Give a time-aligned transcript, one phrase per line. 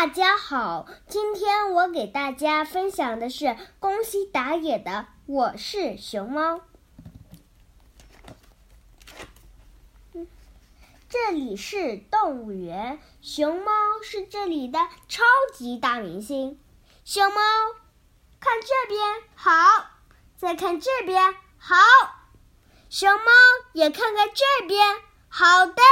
[0.00, 4.90] 大家好，今天我给大家分享的是宫西达也的
[5.26, 6.62] 《我是熊猫》。
[11.06, 13.70] 这里是动物园，熊猫
[14.02, 16.58] 是这里的超级大明星。
[17.04, 17.42] 熊猫，
[18.40, 19.84] 看这边好，
[20.38, 21.76] 再看这边好。
[22.88, 23.30] 熊猫
[23.74, 24.96] 也看看这边，
[25.28, 25.82] 好的。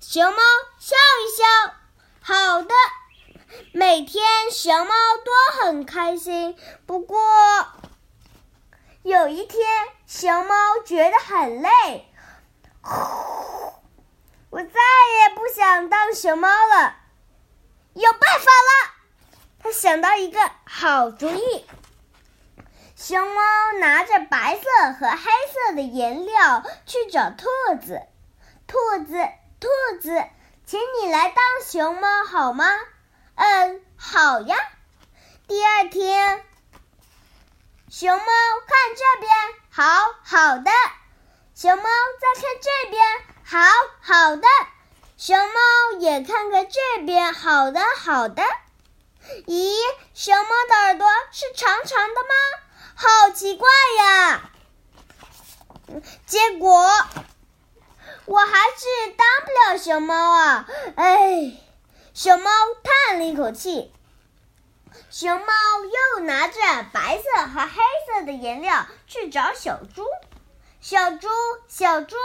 [0.00, 0.38] 熊猫
[0.78, 1.44] 笑一笑，
[3.92, 6.56] 每天熊猫都很开心，
[6.86, 7.20] 不过
[9.02, 9.60] 有一天
[10.06, 12.10] 熊猫觉得很累，
[14.48, 16.96] 我再也不想当熊猫了。
[17.92, 18.94] 有办法了，
[19.62, 21.66] 他想到一个好主意。
[22.96, 23.42] 熊猫
[23.78, 24.64] 拿着白色
[24.98, 25.18] 和黑
[25.52, 27.44] 色的颜料去找兔
[27.78, 28.00] 子，
[28.66, 29.28] 兔子，
[29.60, 29.68] 兔
[30.00, 30.24] 子，
[30.64, 32.64] 请你来当熊猫好吗？
[33.34, 34.56] 嗯，好呀。
[35.48, 36.44] 第二天，
[37.90, 39.32] 熊猫看这边，
[39.70, 39.82] 好
[40.22, 40.70] 好的。
[41.54, 43.04] 熊猫再看这边，
[43.44, 43.58] 好
[44.00, 44.46] 好的。
[45.16, 48.42] 熊猫也看看这边，好的好的。
[49.46, 49.76] 咦，
[50.14, 52.34] 熊猫的耳朵是长长的吗？
[52.94, 54.50] 好奇怪呀！
[56.26, 56.88] 结果
[58.24, 60.68] 我还是当不了熊猫啊！
[60.96, 61.52] 哎。
[62.14, 62.50] 熊猫
[62.82, 63.92] 叹了一口气。
[65.10, 65.46] 熊猫
[66.16, 66.60] 又拿着
[66.92, 70.06] 白色和黑色的颜料去找小猪。
[70.80, 71.28] 小猪，
[71.68, 72.16] 小猪，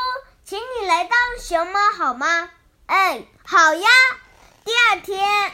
[0.44, 2.50] 请你来当熊猫好吗？
[2.88, 3.88] 嗯，好呀。
[4.66, 5.52] 第二天，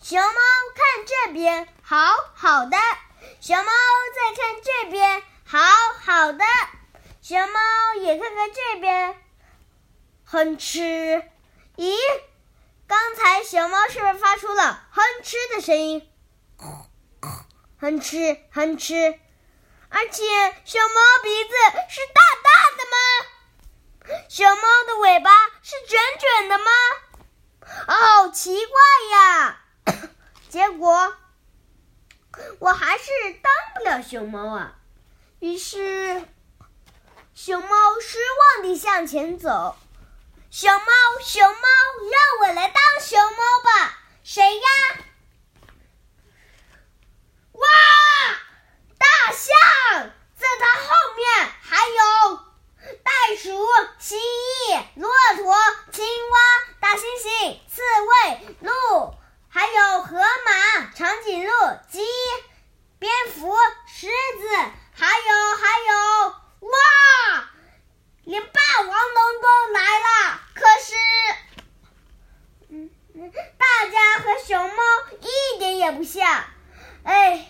[0.00, 0.28] 熊猫
[0.74, 1.96] 看这边，好
[2.34, 2.78] 好的。
[3.40, 3.70] 熊猫
[4.14, 5.58] 再看这边，好
[6.00, 6.44] 好的。
[7.20, 7.60] 熊猫
[8.00, 9.22] 也看看这边，
[10.24, 11.22] 哼哧。
[11.76, 11.94] 咦，
[12.86, 16.08] 刚才熊猫是不是发出了哼哧的声音？
[17.80, 19.18] 哼哧哼哧，
[19.88, 20.22] 而且
[20.64, 21.50] 熊猫鼻子
[21.88, 24.26] 是大大的吗？
[24.28, 25.30] 熊猫的尾巴
[25.62, 26.70] 是卷卷的吗？
[27.86, 28.80] 好奇怪
[29.18, 29.64] 呀！
[30.50, 31.16] 结果
[32.58, 33.10] 我还是
[33.42, 34.78] 当不了熊猫啊。
[35.40, 36.22] 于是，
[37.34, 38.18] 熊猫失
[38.58, 39.76] 望地向前走。
[40.54, 40.84] 熊猫，
[41.24, 41.68] 熊猫，
[42.10, 43.98] 让我来当熊猫吧！
[44.22, 44.68] 谁呀？
[47.52, 47.66] 哇！
[48.98, 52.36] 大象，在它后面还有
[53.02, 53.66] 袋鼠、
[53.98, 55.56] 蜥蜴、骆驼、
[55.90, 56.38] 青蛙、
[56.80, 57.80] 大猩猩、刺
[58.28, 59.14] 猬、鹿，
[59.48, 61.50] 还有河马、长颈鹿、
[61.90, 62.06] 鸡、
[62.98, 64.54] 蝙蝠、狮子，
[64.92, 66.28] 还有还有，
[66.68, 67.48] 哇！
[68.24, 70.40] 连霸王龙都来了。
[70.54, 70.94] 可是，
[72.68, 72.88] 嗯，
[73.58, 74.82] 大家和熊猫
[75.20, 76.44] 一点也不像，
[77.02, 77.44] 哎，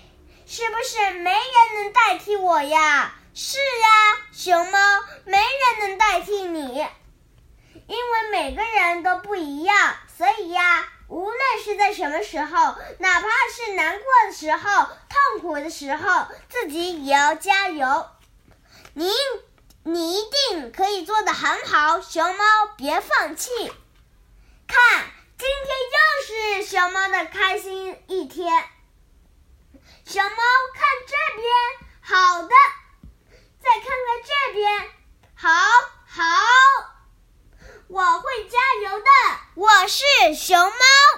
[0.47, 3.15] 是不是没人能代替我呀？
[3.35, 4.79] 是呀，熊猫，
[5.27, 6.79] 没人能代替你，
[7.87, 18.07] 因为每个人都不一样，所以呀，无论是在什么时候，哪怕是难过的时候、痛苦的时候，自己也要加油。
[18.95, 19.11] 你。
[19.85, 22.45] 你一定可以做的很好，熊猫，
[22.77, 23.51] 别放弃！
[24.69, 25.07] 看，
[25.39, 28.65] 今天又是熊猫的开心一天。
[30.05, 30.37] 熊猫，
[30.75, 31.47] 看这边，
[32.01, 32.55] 好的，
[33.61, 34.91] 再看看这边，
[35.35, 35.49] 好，
[36.07, 36.23] 好，
[37.89, 39.11] 我会加油的，
[39.55, 40.05] 我是
[40.35, 41.12] 熊猫。